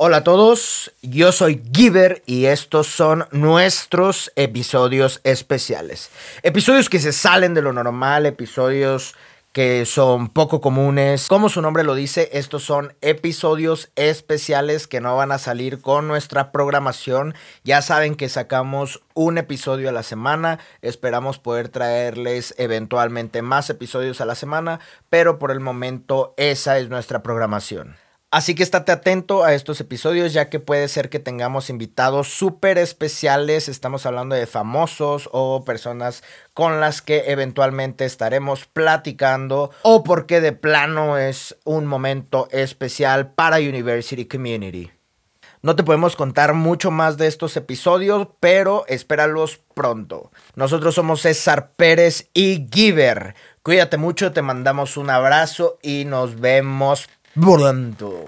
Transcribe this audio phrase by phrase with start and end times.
[0.00, 6.08] Hola a todos, yo soy Giver y estos son nuestros episodios especiales.
[6.42, 9.14] Episodios que se salen de lo normal, episodios
[9.52, 11.26] que son poco comunes.
[11.28, 16.08] Como su nombre lo dice, estos son episodios especiales que no van a salir con
[16.08, 17.34] nuestra programación.
[17.64, 20.58] Ya saben que sacamos un episodio a la semana.
[20.82, 26.88] Esperamos poder traerles eventualmente más episodios a la semana, pero por el momento esa es
[26.88, 27.96] nuestra programación.
[28.30, 32.76] Así que estate atento a estos episodios ya que puede ser que tengamos invitados súper
[32.76, 33.70] especiales.
[33.70, 40.52] Estamos hablando de famosos o personas con las que eventualmente estaremos platicando o porque de
[40.52, 44.90] plano es un momento especial para University Community.
[45.62, 50.30] No te podemos contar mucho más de estos episodios, pero espéralos pronto.
[50.54, 53.34] Nosotros somos César Pérez y Giver.
[53.62, 57.08] Cuídate mucho, te mandamos un abrazo y nos vemos
[57.40, 58.27] pronto.